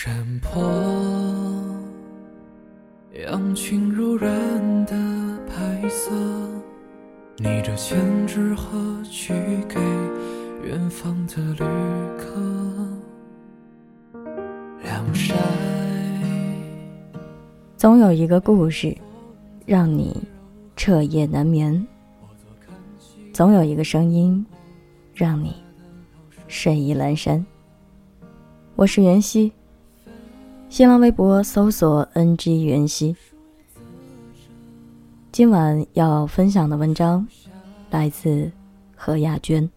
[0.00, 0.62] 山坡，
[3.26, 4.30] 羊群柔软
[4.86, 4.94] 的
[5.48, 6.12] 白色，
[7.38, 9.34] 你这千纸鹤去
[9.68, 9.80] 给
[10.64, 11.64] 远方的旅
[12.16, 12.40] 客。
[14.84, 15.34] 晾晒，
[17.76, 18.96] 总有一个故事，
[19.66, 20.16] 让你
[20.76, 21.84] 彻夜难眠；
[23.32, 24.46] 总有一个声音，
[25.12, 25.56] 让你
[26.46, 27.44] 睡意阑珊。
[28.76, 29.52] 我是袁熙。
[30.70, 33.16] 新浪微博搜索 “ng 袁熙”。
[35.32, 37.26] 今晚要分享的文章
[37.90, 38.52] 来自
[38.94, 39.68] 何亚娟。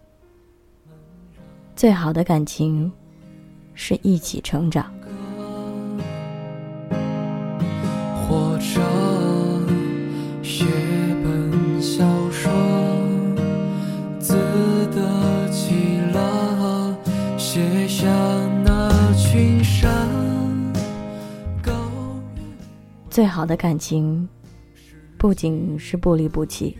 [1.78, 2.92] 最好的感情
[3.74, 4.94] 是一起成长。
[8.28, 9.21] 或者
[23.22, 24.28] 最好的感情，
[25.16, 26.76] 不仅是不离不弃，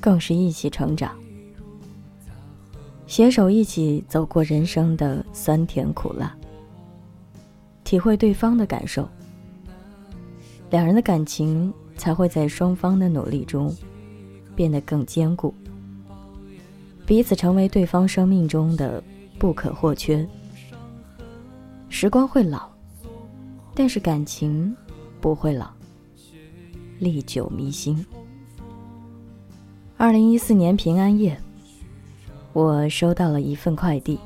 [0.00, 1.14] 更是一起成长，
[3.06, 6.34] 携手一起走过人生的酸甜苦辣，
[7.84, 9.06] 体会对方的感受，
[10.70, 13.76] 两人的感情才会在双方的努力中
[14.56, 15.54] 变得更坚固，
[17.04, 19.04] 彼此成为对方生命中的
[19.38, 20.26] 不可或缺。
[21.90, 22.70] 时光会老，
[23.74, 24.74] 但是感情。
[25.24, 25.70] 不会老，
[26.98, 28.04] 历久弥新。
[29.96, 31.34] 二零一四年平安夜，
[32.52, 34.18] 我收到了一份快递。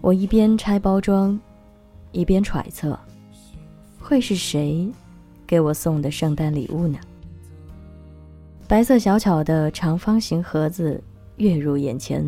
[0.00, 1.36] 我一边拆包装，
[2.12, 2.96] 一边揣测，
[3.98, 4.88] 会是谁
[5.44, 7.00] 给我送的圣诞礼物呢？
[8.68, 11.02] 白色小巧的长方形盒子
[11.38, 12.24] 跃入眼前，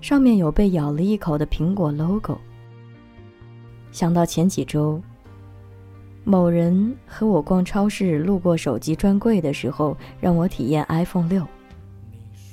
[0.00, 2.38] 上面有被咬了一口的苹果 logo。
[3.90, 5.02] 想到前几周。
[6.28, 11.46] 某人和我逛超市，路过手机专柜的时候，让我体验 iPhone 六，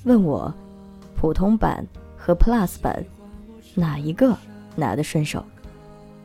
[0.03, 0.53] 问我
[1.15, 1.83] 普通版
[2.15, 3.03] 和 Plus 版
[3.73, 4.37] 哪一个
[4.75, 5.43] 拿得顺手，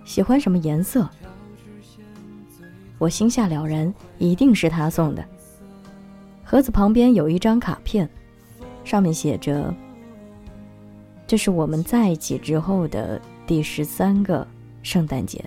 [0.04, 1.08] 喜欢什么颜色。
[2.98, 5.24] 我心下了然，一定是他送的。
[6.44, 8.06] 盒子旁边有一张卡片，
[8.84, 9.74] 上面写着
[11.26, 14.46] ：“这是我们在一起之后的第十三个
[14.82, 15.42] 圣诞节。”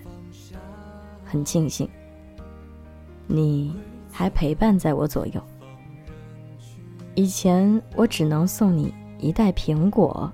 [1.32, 1.90] 很庆幸，
[3.26, 3.74] 你
[4.12, 5.42] 还陪伴在我左右。
[7.16, 10.30] 以前我只能送你一袋苹果，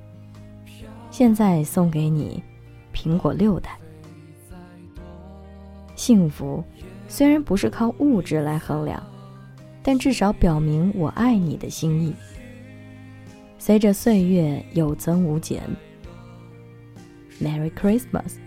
[1.12, 2.41] 现在送给你
[2.91, 3.78] 苹果六袋。
[5.96, 6.63] 幸福
[7.07, 9.00] 虽然不是靠物质来衡量，
[9.84, 12.16] 但至少表明我爱你的心意。
[13.59, 15.62] 随着岁月有增无减
[17.40, 18.47] ，Merry Christmas。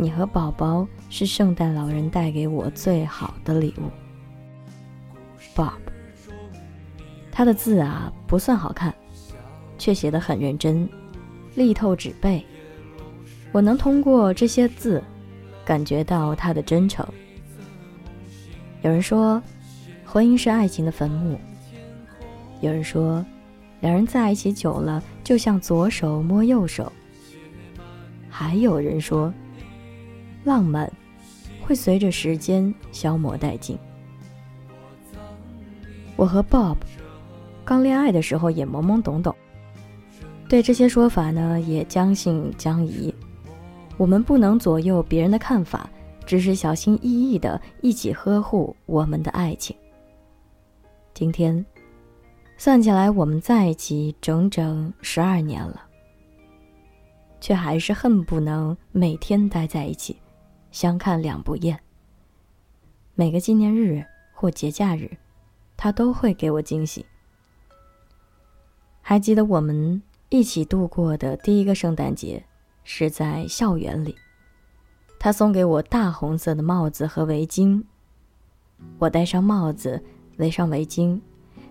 [0.00, 3.82] 你和宝宝是圣诞老人带给我最好的礼物
[5.54, 5.72] ，Bob。
[7.30, 8.94] 他的字啊不算好看，
[9.76, 10.88] 却写得很认真，
[11.54, 12.42] 力透纸背。
[13.52, 15.04] 我能通过这些字，
[15.66, 17.06] 感觉到他的真诚。
[18.80, 19.42] 有人说，
[20.06, 21.36] 婚姻是爱情的坟墓；
[22.62, 23.22] 有人说，
[23.80, 26.90] 两人在一起久了，就像左手摸右手；
[28.30, 29.30] 还有人说。
[30.44, 30.90] 浪漫
[31.62, 33.78] 会随着时间消磨殆尽。
[36.16, 36.76] 我和 Bob
[37.64, 39.34] 刚恋爱的时候也懵懵懂懂，
[40.48, 43.14] 对这些说法呢也将信将疑。
[43.96, 45.88] 我们不能左右别人的看法，
[46.26, 49.76] 只是小心翼翼的一起呵护我们的爱情。
[51.12, 51.64] 今天
[52.56, 55.82] 算起来，我们在一起整整十二年了，
[57.40, 60.16] 却还是恨不能每天待在一起。
[60.70, 61.80] 相看两不厌。
[63.14, 65.10] 每个纪念日或节假日，
[65.76, 67.04] 他都会给我惊喜。
[69.02, 72.44] 还记得我们一起度过的第一个圣诞节，
[72.84, 74.14] 是在校园里。
[75.18, 77.84] 他送给我大红色的帽子和围巾，
[78.98, 80.02] 我戴上帽子，
[80.38, 81.20] 围上围巾，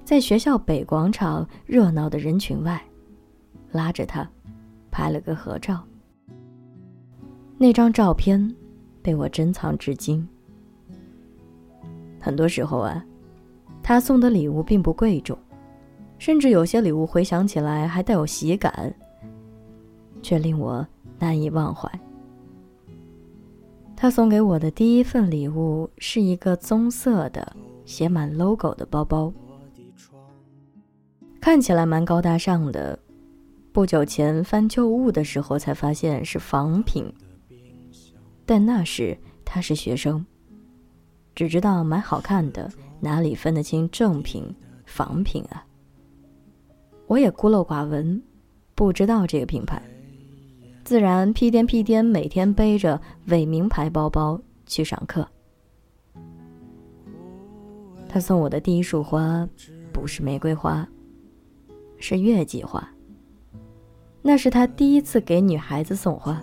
[0.05, 2.79] 在学校北广场热闹的人群外，
[3.71, 4.29] 拉着他，
[4.91, 5.83] 拍了个合照。
[7.57, 8.55] 那张照片。
[9.01, 10.27] 被我珍藏至今。
[12.19, 13.03] 很多时候啊，
[13.81, 15.37] 他送的礼物并不贵重，
[16.17, 18.93] 甚至有些礼物回想起来还带有喜感，
[20.21, 20.85] 却令我
[21.17, 21.89] 难以忘怀。
[23.95, 27.53] 他送给我的第一份礼物是一个棕色的
[27.85, 29.31] 写满 logo 的包包，
[31.41, 32.97] 看起来蛮高大上的，
[33.73, 37.13] 不久前翻旧物的时候才发现是仿品，
[38.49, 39.15] 但那时
[39.45, 40.25] 他是学生，
[41.35, 42.67] 只知道买好看的，
[42.99, 44.43] 哪里分得清正品、
[44.87, 45.63] 仿品啊？
[47.05, 48.19] 我也孤陋寡闻，
[48.73, 49.79] 不知道这个品牌，
[50.83, 55.27] 自然屁颠屁颠每天背着伪名牌包包去上课。
[58.07, 59.47] 他送我的第一束花，
[59.93, 60.89] 不是玫瑰花，
[61.99, 62.89] 是月季花。
[64.23, 66.41] 那是他第一次给女孩子送花，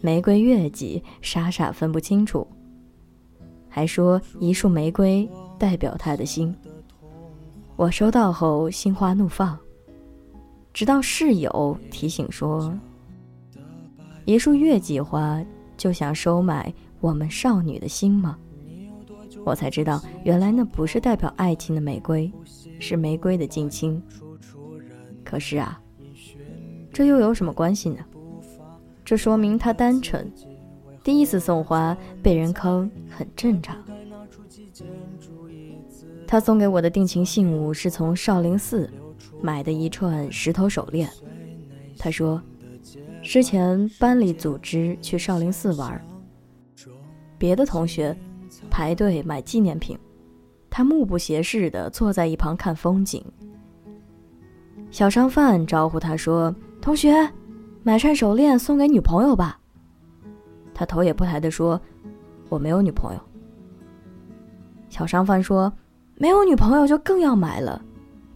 [0.00, 2.46] 玫瑰、月季，傻傻分不清楚，
[3.68, 5.28] 还说一束玫瑰
[5.58, 6.54] 代表他的心。
[7.74, 9.58] 我收到后心花怒放，
[10.72, 12.72] 直到室友提醒说
[14.24, 15.44] ：“一束月季花
[15.76, 18.38] 就想收买我们少女的心吗？”
[19.44, 22.30] 我才知道，原来那不是代表爱情的玫瑰，
[22.78, 24.00] 是玫瑰的近亲。
[25.24, 25.80] 可是啊，
[26.92, 27.98] 这又有什么关系呢？
[29.08, 30.30] 这说明他单纯，
[31.02, 33.74] 第一次送花被人坑很正常。
[36.26, 38.86] 他送给我的定情信物是从少林寺
[39.40, 41.08] 买的一串石头手链。
[41.96, 42.38] 他说，
[43.22, 45.98] 之前班里组织去少林寺玩，
[47.38, 48.14] 别的同学。
[48.68, 49.98] 排队买纪念品，
[50.68, 53.24] 他目不斜视地坐在一旁看风景。
[54.90, 57.14] 小商贩招呼他说：“同学，
[57.88, 59.58] 买串手链送给女朋友吧。”
[60.76, 61.80] 他头也不抬地说
[62.50, 63.20] ：“我没有女朋友。”
[64.90, 65.72] 小商贩说
[66.16, 67.82] ：“没有女朋友就更要买了，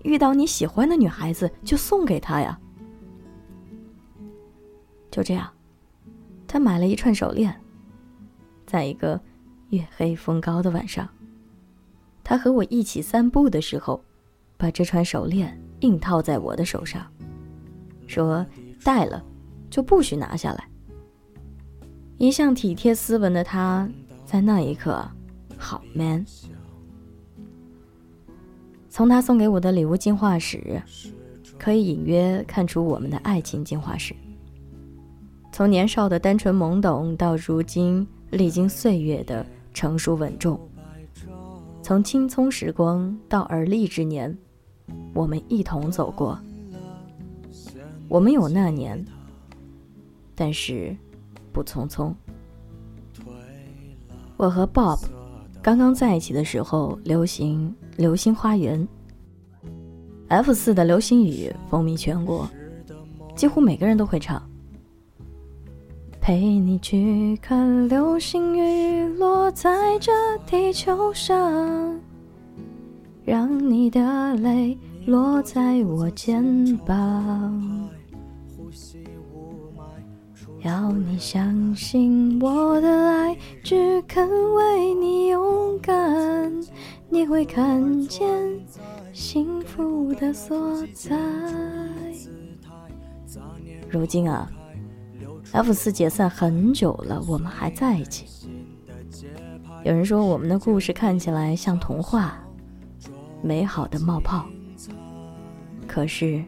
[0.05, 2.59] 遇到你喜欢的女孩子就送给她呀。”
[5.13, 5.47] 就这样，
[6.47, 7.55] 他买了一串手链，
[8.67, 9.21] 在一个。
[9.69, 11.09] 月黑风高的晚上，
[12.23, 14.03] 他和我一起散步的时候，
[14.59, 17.07] 把这串手链硬套在我的手上，
[18.07, 18.45] 说
[18.85, 19.25] ：“戴了
[19.73, 20.69] 就不许拿下来。”
[22.17, 23.89] 一向体贴斯文的他，
[24.25, 25.05] 在那一刻
[25.57, 26.25] 好 man。
[28.89, 30.81] 从他送给我的礼物进化史，
[31.59, 34.15] 可以隐约看出我们的爱情进化史。
[35.51, 39.45] 从年少的单纯懵懂，到如今历经岁月的。
[39.75, 40.61] 成熟稳重，
[41.83, 44.37] 从青葱时光到而立之年，
[45.15, 46.39] 我们一同走过。
[48.07, 49.03] 我们有那年，
[50.43, 50.93] 但是
[51.53, 52.13] 不匆匆。
[54.37, 54.99] 我和 Bob
[55.63, 58.81] 刚刚在一起的时候，流行《流星花园》
[60.27, 62.51] ，F 四的流星雨风靡全国，
[63.37, 64.43] 几乎每个人都会唱。
[66.21, 70.11] 陪你去看流星雨落在这
[70.45, 72.01] 地球上，
[73.25, 77.89] 让你的泪落在我肩膀。
[80.63, 86.53] 要你相信我的爱，只肯为你勇敢，
[87.09, 88.29] 你会看见
[89.13, 91.19] 幸福的所在。
[93.91, 94.51] 如今啊。
[95.51, 98.49] F 四解散很久了，我们还在一起。
[99.85, 102.39] 有人说我们的故事看起来像童话，
[103.43, 104.47] 美好的冒泡。
[105.87, 106.43] 可是，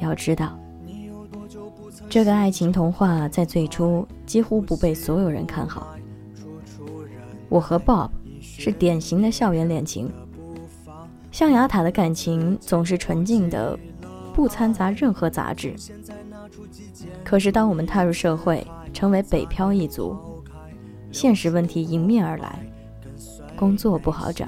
[0.00, 0.58] 要知道，
[2.08, 5.94] 这个爱情童话在最初几乎不被所有人看好。
[7.48, 10.10] 我和 Bob 是典型的校园恋情，
[11.30, 13.78] 象牙塔的感情总是纯净的，
[14.34, 15.74] 不掺杂任何杂质。
[17.24, 20.16] 可是，当我们踏入社会，成为北漂一族，
[21.12, 22.58] 现实问题迎面而来，
[23.56, 24.46] 工作不好找，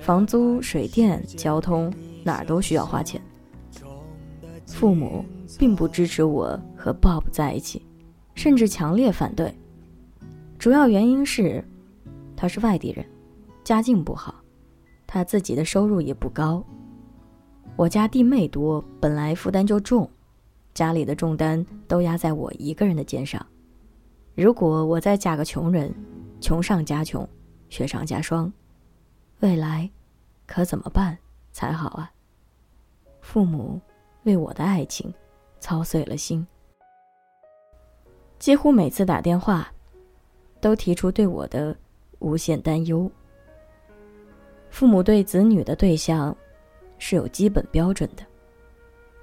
[0.00, 1.92] 房租、水电、交通
[2.24, 3.20] 哪儿都需要花钱。
[4.66, 5.24] 父母
[5.58, 7.86] 并不支持我和 Bob 在一起，
[8.34, 9.54] 甚至强烈反对。
[10.58, 11.64] 主要原因是，
[12.36, 13.04] 他是外地人，
[13.64, 14.34] 家境不好，
[15.06, 16.64] 他自己的收入也不高。
[17.76, 20.08] 我家弟妹多，本来负担就重。
[20.72, 23.44] 家里的重担都压在我一个人的肩上，
[24.34, 25.92] 如果我再嫁个穷人，
[26.40, 27.28] 穷上加穷，
[27.68, 28.52] 雪上加霜，
[29.40, 29.90] 未来
[30.46, 31.18] 可怎么办
[31.52, 32.12] 才好啊？
[33.20, 33.80] 父母
[34.22, 35.12] 为我的爱情
[35.60, 36.44] 操碎了心，
[38.38, 39.70] 几乎每次打电话，
[40.60, 41.76] 都提出对我的
[42.18, 43.08] 无限担忧。
[44.70, 46.36] 父母对子女的对象
[46.98, 48.24] 是有基本标准的，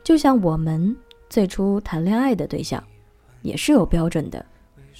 [0.03, 0.95] 就像我们。
[1.29, 2.81] 最初谈恋爱的对象，
[3.41, 4.45] 也是有标准的。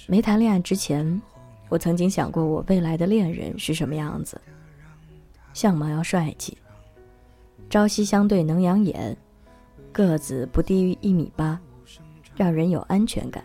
[0.06, 1.22] 没谈恋爱之前，
[1.70, 4.38] 我曾经想过我未来的恋人是什么样子：
[5.54, 6.58] 相貌要帅气，
[7.70, 9.16] 朝夕相对能养眼，
[9.98, 11.58] 个子不低于一米八，
[12.36, 13.44] 让人有安全感。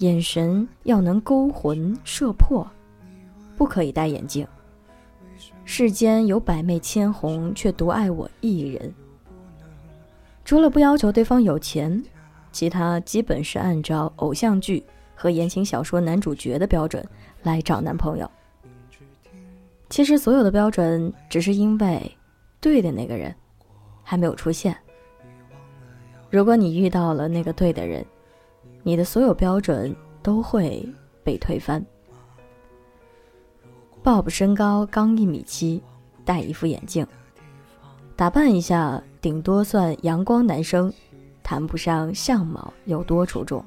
[0.00, 2.70] 眼神要能勾魂摄魄，
[3.56, 4.46] 不可以戴眼镜。
[5.64, 8.92] 世间有百媚千红，却独爱我一人。
[10.44, 12.04] 除了不要求对方有钱，
[12.52, 17.02] 其他基本是按照偶像剧和言情小说男主角的标准
[17.44, 18.30] 来找男朋友。
[19.88, 22.14] 其实所有的标准，只是因为
[22.60, 23.34] 对的那个人
[24.02, 24.76] 还没有出现。
[26.30, 28.06] 如果你遇到了那个对的人，
[28.84, 30.88] 你的所有标准都会
[31.24, 31.84] 被推翻。
[34.02, 35.82] Bob 身高刚一米七，
[36.24, 37.06] 戴一副眼镜，
[38.14, 40.92] 打扮一下顶多算阳光男生，
[41.42, 43.64] 谈不上相貌有多出众。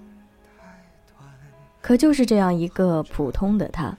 [1.82, 3.96] 可就是这样一个普通的他。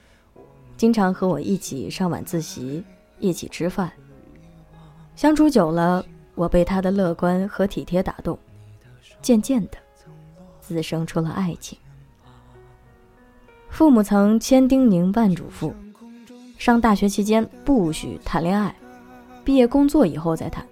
[0.75, 2.83] 经常和我一起上晚自习，
[3.19, 3.89] 一起吃饭。
[5.15, 6.03] 相处久了，
[6.33, 8.37] 我被他的乐观和体贴打动，
[9.25, 9.77] 渐渐的，
[10.61, 11.75] 滋生出了爱情。
[13.71, 15.73] 父母曾千叮咛万嘱咐，
[16.59, 18.75] 上大学期间不许谈恋爱，
[19.43, 20.63] 毕业工作以后再谈。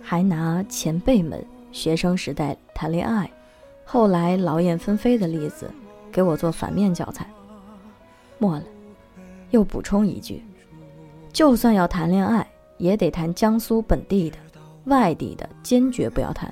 [0.00, 3.30] 还拿前辈们学生时代谈恋爱，
[3.84, 5.70] 后来劳燕分飞的例子，
[6.10, 7.28] 给我做反面教材。
[8.38, 8.64] 末了。
[9.50, 10.42] 又补充一句：
[11.34, 14.38] 就算要谈恋爱，也得谈江苏本地的，
[14.84, 16.50] 外地的坚决不要谈。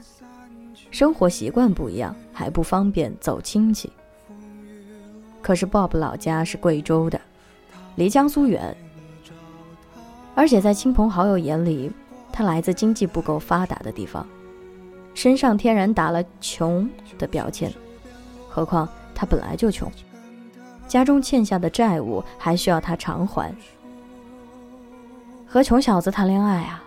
[0.90, 3.90] 生活习惯不一样，还不方便走亲戚。
[5.40, 7.20] 可是 Bob 老家是贵州的，
[7.96, 8.76] 离江苏远，
[10.34, 11.90] 而且在亲朋好友眼里，
[12.32, 14.26] 他来自经济不够发达的地方，
[15.14, 17.72] 身上天然打了穷的标签。
[18.48, 19.90] 何况他本来就穷。
[20.88, 23.54] 家中欠下的债务还需要他偿还。
[25.46, 26.82] 和穷小子谈恋爱啊，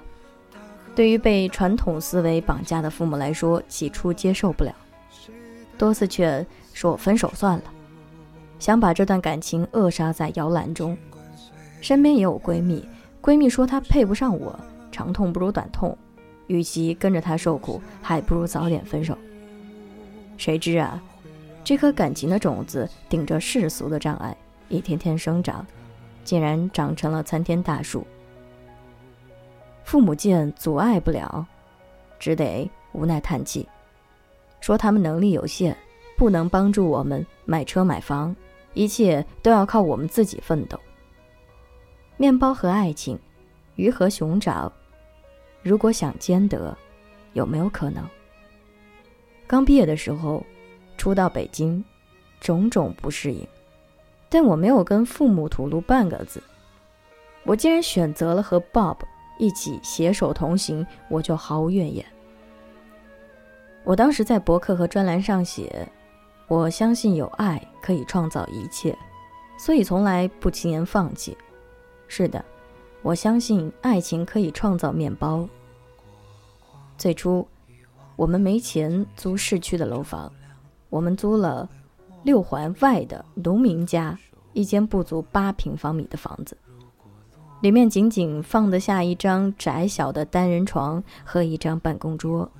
[0.95, 4.73] 对于被传统思维绑架的父母来说，起初接受不了，
[5.77, 7.63] 多次劝说分手算了，
[8.59, 10.97] 想把这段感情扼杀在摇篮中。
[11.81, 12.87] 身边也有闺蜜，
[13.21, 14.57] 闺蜜说她配不上我，
[14.91, 15.97] 长痛不如短痛，
[16.47, 19.17] 与其跟着他受苦，还不如早点分手。
[20.37, 21.01] 谁知啊。
[21.65, 24.35] 这颗感情的种子，顶着世俗的障碍，
[24.67, 25.65] 一天天生长，
[26.25, 28.05] 竟然长成了参天大树。
[29.83, 31.45] 父母见阻碍不了，
[32.19, 33.67] 只得无奈叹气，
[34.61, 35.75] 说他们能力有限，
[36.17, 38.35] 不能帮助我们买车买房，
[38.73, 40.79] 一切都要靠我们自己奋斗。
[42.17, 43.19] 面包和爱情，
[43.75, 44.71] 鱼和熊掌，
[45.61, 46.77] 如果想兼得，
[47.33, 48.03] 有没有可能？
[49.45, 50.43] 刚毕业的时候。
[50.95, 51.83] 初到北京，
[52.39, 53.45] 种种不适应，
[54.29, 56.41] 但我没有跟父母吐露半个字。
[57.43, 58.95] 我竟然选择了和 Bob
[59.37, 62.05] 一起携手同行，我就毫无怨言。
[63.83, 65.87] 我当时在博客和专栏上写
[66.47, 68.97] ：“我相信有爱可以创造一切，
[69.57, 71.37] 所以从来不轻言放弃。”
[72.07, 72.43] 是的，
[73.01, 75.47] 我相信爱情可以创造面包。
[76.97, 77.45] 最初，
[78.15, 80.31] 我们没钱租市区的楼房。
[80.89, 81.67] 我们租了
[82.21, 84.17] 六环外的农民家
[84.53, 86.55] 一间不足八平方米的房子，
[87.63, 92.51] 里面仅仅放得下一张窄小的单人床和一张办公桌。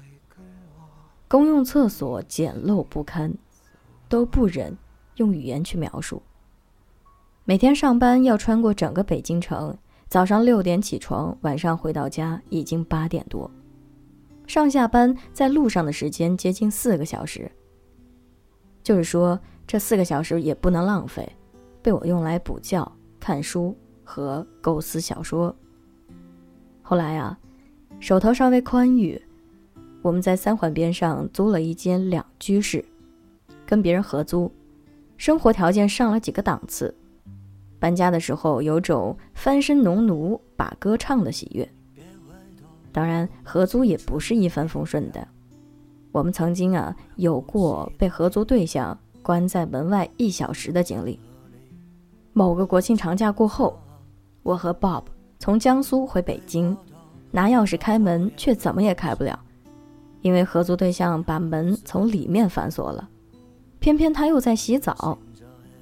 [1.27, 3.33] 公用厕所简陋不堪，
[4.07, 4.77] 都不忍
[5.17, 6.23] 用语言去描述。
[7.43, 13.51] 每天上班要穿过整个北京城，早上六点起床，晚上回到家已经八点多，
[14.47, 17.51] 上下班在路上的时间接近四个小时。
[18.81, 21.29] 就是说，这四个小时也不能浪费，
[21.81, 25.55] 被我用来补觉、看书和构思小说。
[26.81, 27.37] 后来啊，
[27.99, 29.21] 手头稍微宽裕，
[30.01, 32.83] 我们在三环边上租了一间两居室，
[33.65, 34.51] 跟别人合租，
[35.17, 36.93] 生活条件上了几个档次。
[37.79, 41.69] 搬家的时候有种翻身农奴把歌唱的喜悦。
[42.91, 45.27] 当然，合租也不是一帆风顺的。
[46.11, 51.19] 我们曾经啊有过被合租对象关在门外一小时的经历。
[52.33, 53.79] 某个国庆长假过后，
[54.43, 55.03] 我和 Bob
[55.39, 56.77] 从江苏回北京，
[57.31, 59.39] 拿钥匙开门却怎么也开不了，
[60.21, 63.09] 因为合租对象把门从里面反锁了，
[63.79, 65.17] 偏偏他又在洗澡，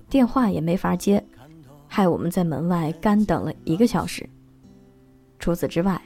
[0.09, 1.21] 电话也没法接，
[1.87, 4.29] 害我们在门外干等了一个小时。
[5.39, 6.01] 除此之外，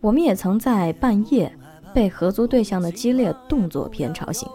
[0.00, 1.52] 我们也曾在半夜。
[1.92, 4.48] 被合租对象的激烈动作片吵醒，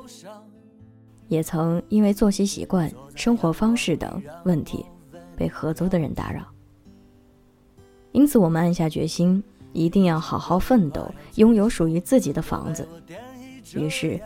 [1.27, 4.85] 也曾因为作息习惯、生活方式等问题
[5.35, 6.45] 被合租的人打扰。
[8.15, 9.43] 因此，我们暗下决心
[9.73, 12.87] 一定要好好奋斗，拥有属于自己的房子。
[13.75, 14.17] 于是，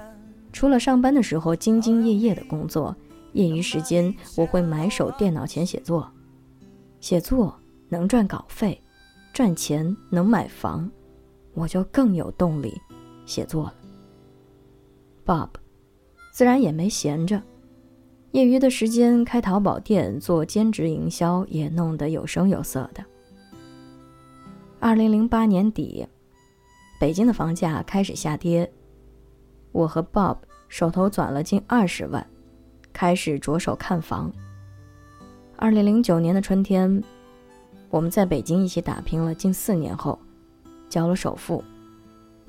[0.53, 2.95] 除了上班的时候兢兢业业的工作，
[3.33, 6.07] 业余时间我会埋首电脑前写作。
[6.99, 8.79] 写作能赚稿费，
[9.33, 10.87] 赚钱能买房，
[11.55, 12.79] 我就更有动力
[13.25, 13.73] 写作了。
[15.25, 15.49] Bob，
[16.31, 17.41] 自然也没闲着，
[18.33, 23.03] 业余的时间开淘宝店做兼职营销，也弄得有声有色的。
[24.81, 26.07] 二零零八年底，
[27.01, 28.71] 北京的房价开始下跌。
[29.73, 30.37] 我和 Bob
[30.69, 32.25] 手头攒了近二十万，
[32.93, 34.31] 开始着手看房。
[35.57, 37.03] 二零零九年的春天，
[37.89, 40.17] 我们在北京一起打拼了近四年后，
[40.87, 41.61] 交了首付，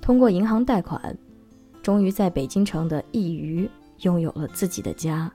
[0.01, 1.19] 通过银行贷款，
[1.83, 3.69] 终于在北京城的一隅
[4.03, 5.31] 拥有了自己的家。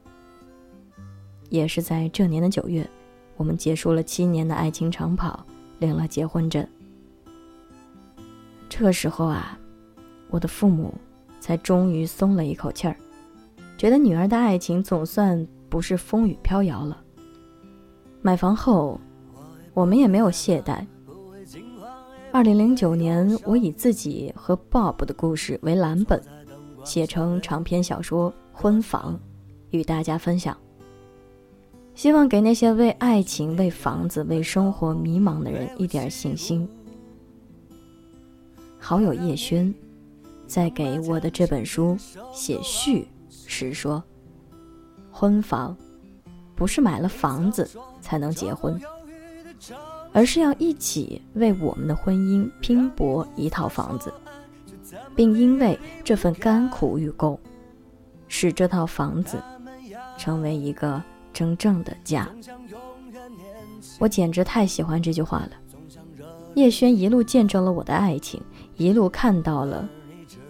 [1.49, 2.89] 也是在这年的九月，
[3.35, 5.45] 我们结束了七年的爱情长跑，
[5.79, 6.65] 领了结婚证。
[8.77, 9.57] 这个时候啊，
[10.29, 10.93] 我的父母
[11.39, 12.97] 才终于松了一口气儿，
[13.77, 17.01] 觉得女儿的爱情总算不是风雨飘摇了。
[18.21, 18.99] 买房后，
[19.73, 20.85] 我们也没有懈怠。
[22.33, 26.21] 二零零九年，我以自己和 Bob 的故事为蓝本，
[26.83, 29.13] 写成长篇小说《婚房》，
[29.69, 30.57] 与大家分享。
[31.93, 36.67] 希望给那些为爱情、为房子、为生活迷茫的人一点信心。
[38.87, 39.73] 好友叶轩，
[40.45, 41.97] 在给我的这本书
[42.31, 44.03] 写序时说
[45.09, 45.75] ：“婚房，
[46.53, 47.67] 不是买了房子
[47.99, 48.79] 才能结婚，
[50.13, 54.13] 而是要一起为我们的婚姻拼搏一套房子，
[55.15, 57.39] 并因为这份甘苦与共，
[58.27, 59.41] 使这套房子
[60.15, 61.01] 成为一个
[61.33, 62.29] 真正的家。”
[63.97, 65.49] 我简直太喜欢这句话了。
[66.53, 68.39] 叶轩一路见证了我的爱情。
[68.77, 69.87] 一路看到了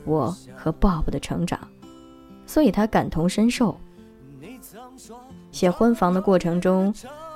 [0.03, 1.59] 我和 Bob 的成长，
[2.45, 3.77] 所以他感同身受。
[5.51, 6.93] 写婚房的过程中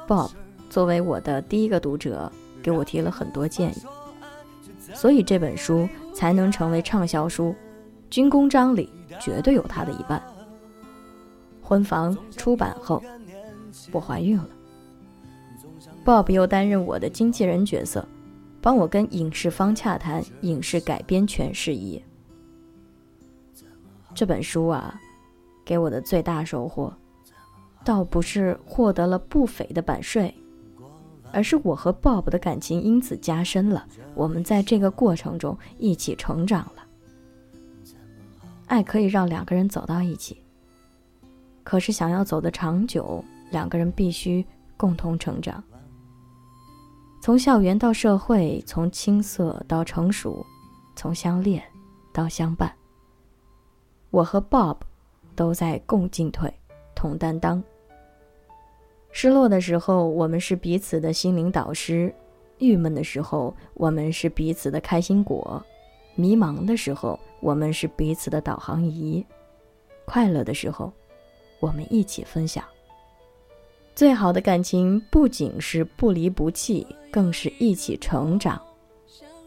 [0.08, 0.32] ，Bob
[0.70, 3.82] 作为我的第一个读者，给我提了很多建议，
[4.94, 7.56] 所以这本书才能成为畅销书。
[8.10, 10.22] 军功章里绝对有他的一半。
[11.62, 13.02] 婚房出版后，
[13.92, 14.50] 我怀孕了
[16.04, 18.04] ，Bob 又担任我的经纪人角色。
[18.62, 22.02] 帮我跟影视方洽谈影视改编权事宜。
[24.14, 25.00] 这本书啊，
[25.64, 26.94] 给我的最大收获，
[27.86, 30.34] 倒不是获得了不菲的版税，
[31.32, 33.88] 而是我和 Bob 的感情因此加深了。
[34.16, 36.86] 我们在这个过程中一起成长了。
[38.66, 40.42] 爱可以让两个人走到一起，
[41.64, 44.46] 可是想要走得长久，两个人必须
[44.76, 45.64] 共同成长。
[47.22, 50.46] 从校园到社会，从青涩到成熟，
[50.96, 51.62] 从相恋
[52.14, 52.74] 到相伴，
[54.10, 54.78] 我和 Bob
[55.36, 56.52] 都在共进退，
[56.96, 57.62] 同担当。
[59.12, 62.10] 失落的时候，我们是彼此的心灵导师；
[62.58, 65.62] 郁闷的时候，我们是彼此的开心果；
[66.16, 69.22] 迷茫的时候，我们是彼此的导航仪；
[70.06, 70.94] 快乐的时候，
[71.60, 72.64] 我们一起分享。
[74.00, 78.58] 最好的感情不仅是不离不弃，更是一起成长，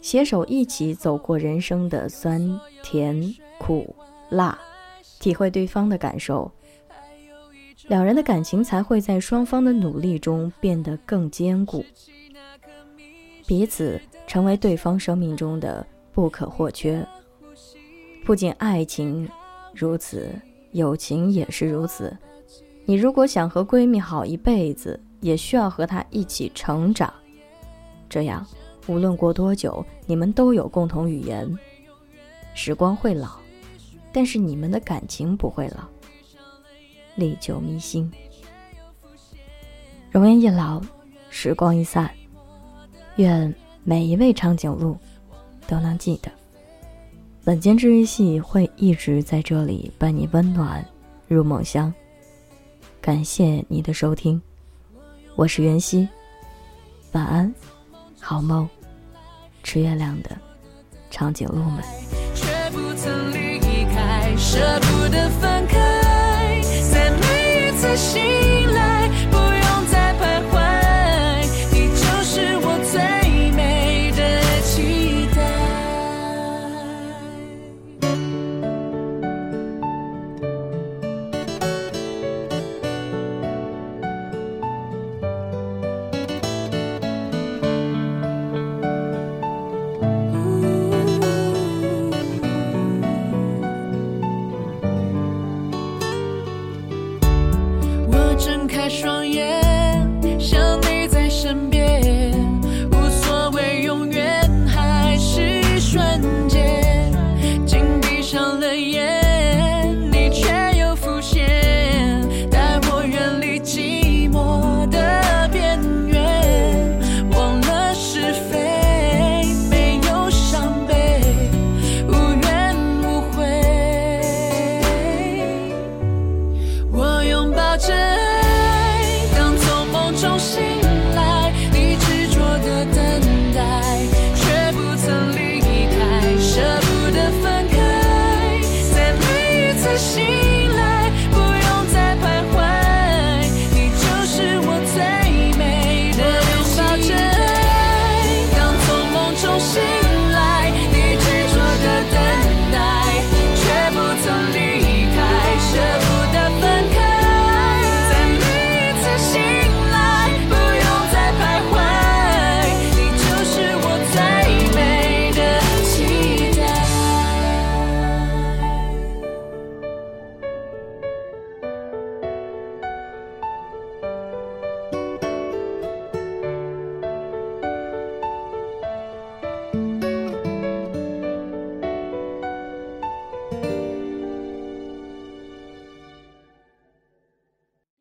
[0.03, 3.97] 携手一起走过人生的酸甜苦
[4.29, 4.59] 辣，
[5.21, 6.53] 体会对方的感受，
[7.89, 11.83] 两人的感情才会在双方的努力中变得更坚固，
[13.47, 17.03] 彼此成为对方生命中的不可或缺。
[18.23, 19.27] 不仅爱情
[19.75, 20.31] 如此，
[20.73, 22.15] 友情也是如此。
[22.85, 27.13] 你如果想和闺蜜好一辈子，也需要和她一起成长，
[28.09, 28.45] 这样
[28.89, 31.49] 无论过多久，你们都有共同语言。
[32.55, 33.39] 时光会老，
[34.13, 35.85] 但是你们的感情不会老，
[37.15, 38.11] 历久弥新。
[40.11, 40.83] 容颜一老，
[41.31, 42.11] 时光一散，
[43.17, 44.97] 愿每一位长颈鹿
[45.67, 46.31] 都能记得，
[47.45, 50.85] 本间治愈系会一直在这里伴你温暖
[51.29, 51.95] 入梦乡。
[53.03, 54.41] 感谢你的收听，
[55.35, 56.09] 我是袁熙，
[57.11, 57.53] 晚安，
[58.21, 58.69] 好梦，
[59.65, 60.31] 吃月亮的
[61.11, 61.83] 长颈鹿们。
[64.39, 65.52] 舍不得分